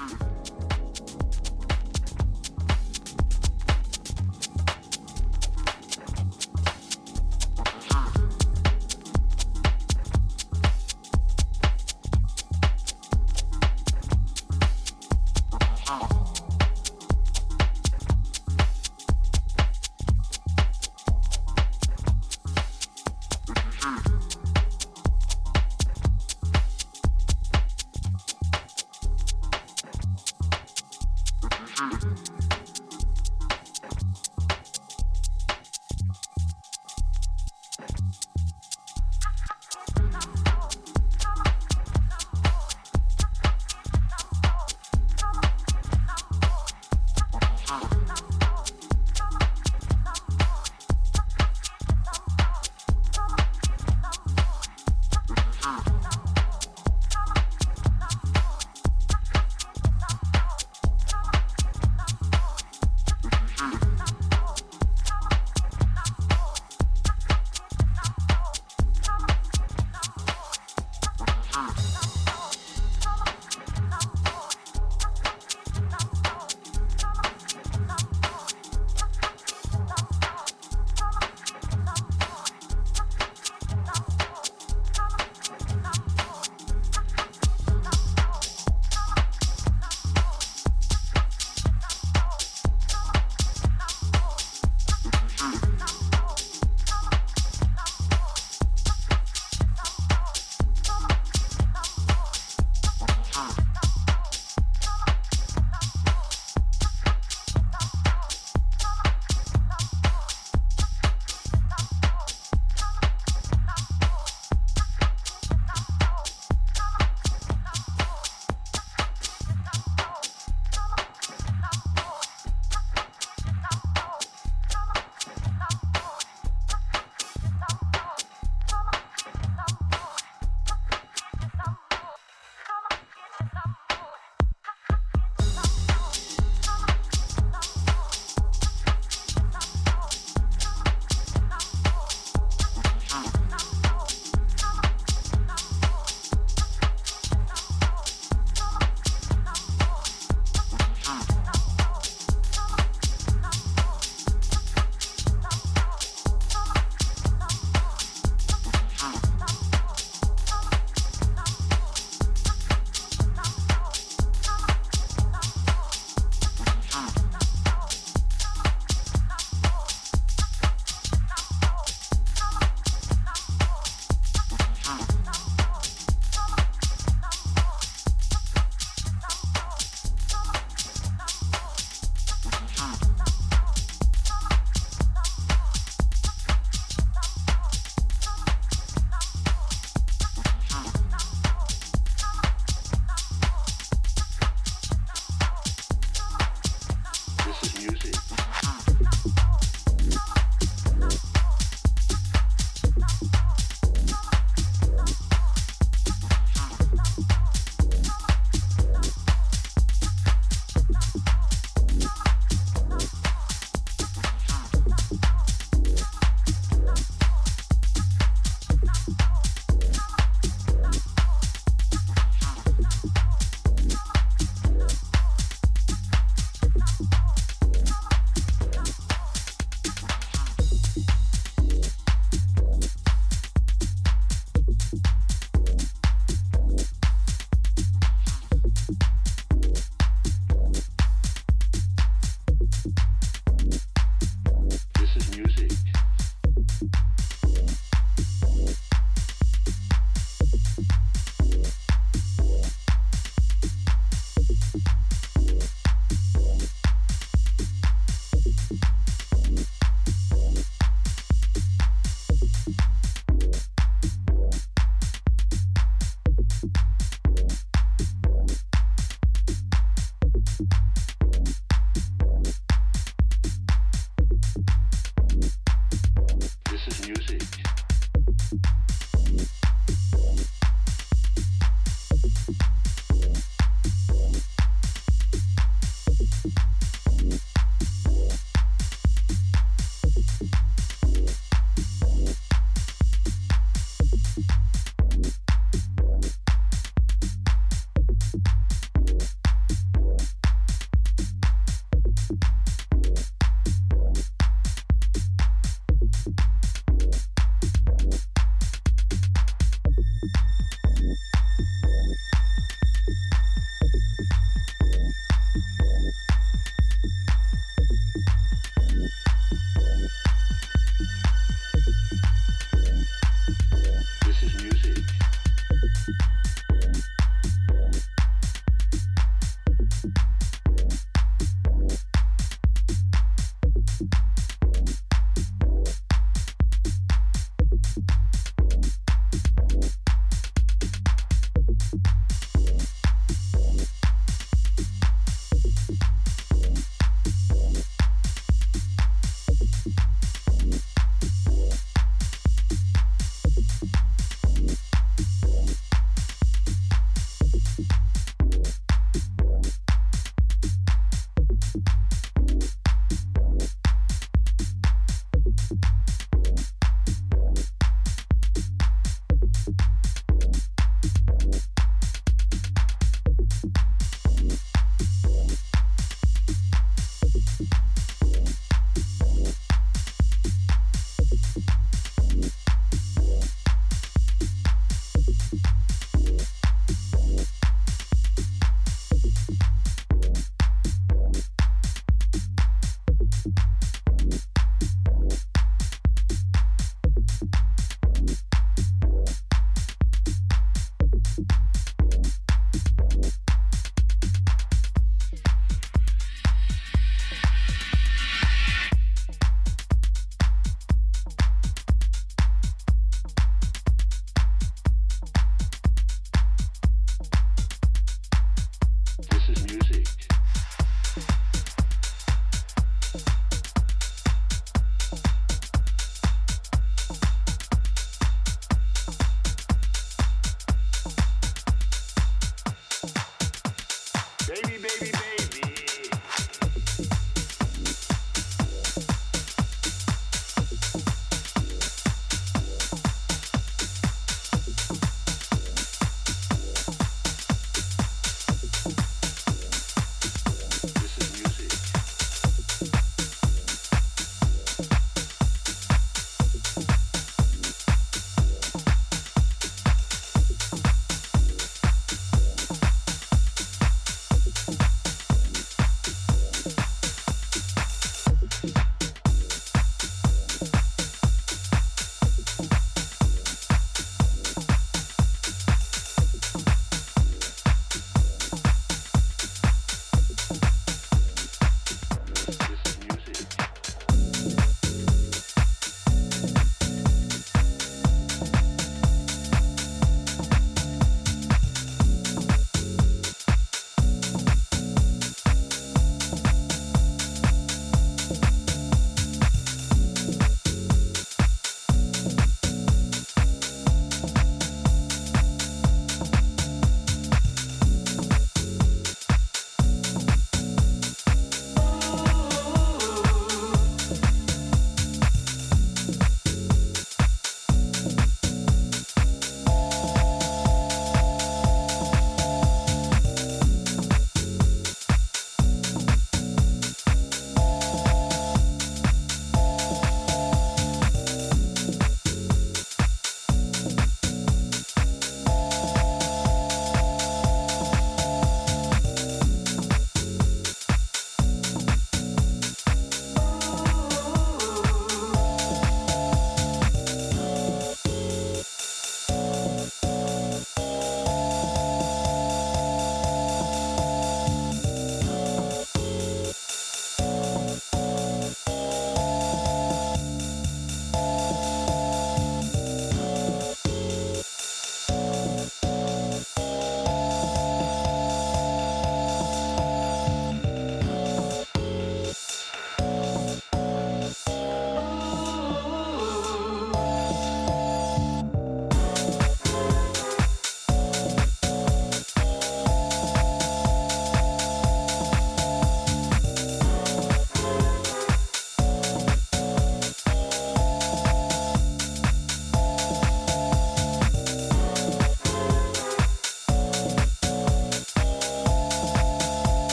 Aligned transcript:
Beautiful. 0.00 0.29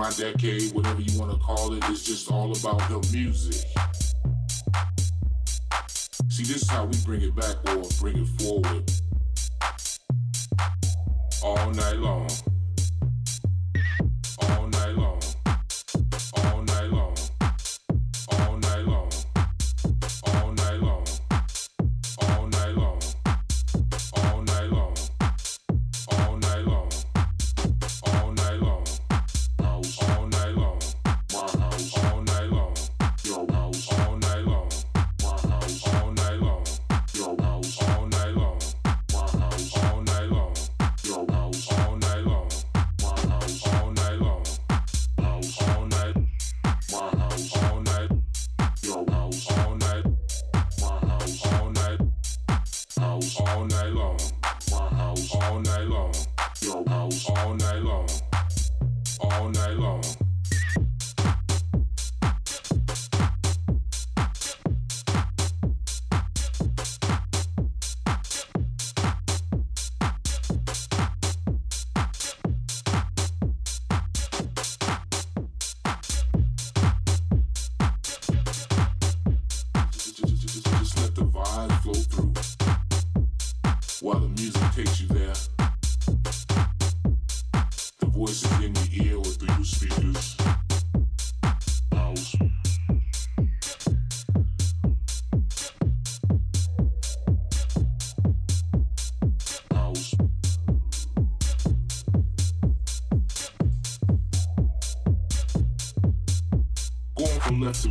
my 0.00 0.10
decade, 0.12 0.72
whatever 0.72 1.02
you 1.02 1.20
want 1.20 1.30
to 1.30 1.36
call 1.36 1.74
it, 1.74 1.84
is 1.90 2.02
just 2.02 2.30
all 2.30 2.50
about 2.56 2.78
the 2.88 3.06
music. 3.12 3.66
See, 6.30 6.42
this 6.42 6.62
is 6.62 6.70
how 6.70 6.86
we 6.86 6.96
bring 7.04 7.20
it 7.20 7.36
back 7.36 7.56
or 7.68 7.82
bring 8.00 8.16
it 8.16 8.28
forward 8.40 8.90
all 11.42 11.70
night 11.72 11.98
long. 11.98 12.30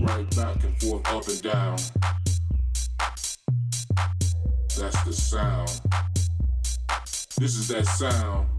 right 0.10 0.36
back 0.36 0.64
and 0.64 0.82
forth, 0.82 1.08
up 1.08 1.28
and 1.28 1.42
down. 1.42 1.78
That's 4.78 5.04
the 5.04 5.14
sound. 5.14 5.82
This 7.38 7.56
is 7.56 7.68
that 7.68 7.86
sound. 7.86 8.59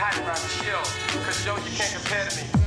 hot, 0.00 0.16
bro. 0.24 0.34
Chill. 0.64 1.22
Cause 1.24 1.44
yo, 1.44 1.56
you 1.56 1.76
can't 1.76 1.92
compare 1.92 2.24
to 2.24 2.36
me. 2.36 2.59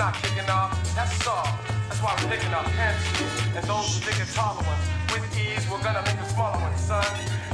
Not 0.00 0.14
kicking 0.14 0.48
off, 0.48 0.72
that's 0.96 1.12
soft. 1.22 1.60
That's 1.86 2.00
why 2.00 2.16
we're 2.16 2.30
picking 2.30 2.54
up 2.54 2.64
pencils. 2.72 3.36
And 3.54 3.62
those 3.68 3.84
who 3.92 4.00
think 4.00 4.16
it's 4.16 4.34
taller 4.34 4.64
ones, 4.64 4.84
with 5.12 5.28
ease, 5.36 5.60
we're 5.68 5.82
gonna 5.84 6.00
make 6.08 6.16
the 6.16 6.24
smaller 6.24 6.56
ones, 6.56 6.80
son. 6.80 7.04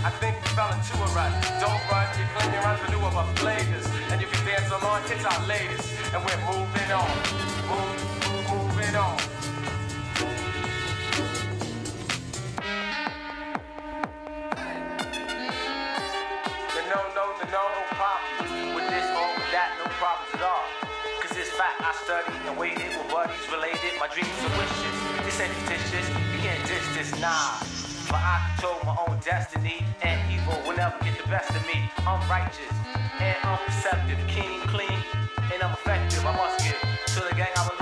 I 0.06 0.10
think 0.22 0.38
we 0.38 0.48
fell 0.54 0.70
into 0.70 0.94
a 0.94 1.08
rut. 1.10 1.34
Don't 1.58 1.82
run, 1.90 2.06
you 2.14 2.24
claim 2.38 2.54
you're 2.54 2.62
revenue 2.62 3.02
of 3.02 3.16
our 3.16 3.26
flavors. 3.42 3.86
And 4.14 4.20
you 4.20 4.28
can 4.28 4.46
dance 4.46 4.70
along, 4.70 5.02
it's 5.10 5.26
our 5.26 5.42
latest. 5.48 5.90
And 6.14 6.22
we're 6.22 6.42
moving 6.46 6.90
on. 6.94 7.10
Move, 7.66 7.98
move, 8.30 8.78
moving 8.78 8.94
on. 8.94 9.25
Studied 22.04 22.42
and 22.46 22.58
waited 22.58 22.88
with 22.92 23.08
buddies 23.10 23.46
related. 23.50 23.92
My 23.98 24.08
dreams 24.08 24.36
and 24.42 24.52
wishes. 24.58 24.96
This 25.24 25.40
ain't 25.40 25.52
fictitious. 25.64 26.06
You 26.32 26.38
can't 26.44 26.62
diss 26.68 26.86
this, 26.96 27.10
nah. 27.20 27.56
But 28.08 28.20
I 28.22 28.36
control 28.54 28.78
my 28.84 28.96
own 29.06 29.18
destiny, 29.20 29.84
and 30.02 30.16
evil 30.30 30.58
will 30.66 30.76
never 30.76 30.96
get 31.02 31.16
the 31.20 31.28
best 31.28 31.50
of 31.50 31.62
me. 31.66 31.90
I'm 32.06 32.22
righteous 32.28 32.74
and 33.20 33.36
unperceptive, 33.44 34.18
keen, 34.28 34.60
clean, 34.68 35.00
and 35.52 35.62
I'm 35.62 35.72
effective. 35.72 36.24
I 36.24 36.36
must 36.36 36.64
give 36.64 36.78
to 37.14 37.20
the 37.28 37.34
gang 37.34 37.52
I 37.56 37.62
belong 37.68 37.75